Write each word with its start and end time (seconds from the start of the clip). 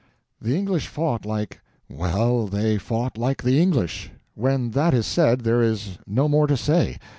The 0.41 0.57
English 0.57 0.87
fought 0.87 1.27
like—well, 1.27 2.47
they 2.47 2.79
fought 2.79 3.19
like 3.19 3.43
the 3.43 3.61
English; 3.61 4.09
when 4.33 4.71
that 4.71 4.95
is 4.95 5.05
said, 5.05 5.41
there 5.41 5.61
is 5.61 5.99
no 6.07 6.27
more 6.27 6.47
to 6.47 6.57
say. 6.57 6.97